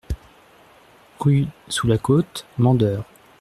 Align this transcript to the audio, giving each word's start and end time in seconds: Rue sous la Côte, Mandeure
Rue 1.19 1.45
sous 1.69 1.85
la 1.85 1.99
Côte, 1.99 2.47
Mandeure 2.57 3.05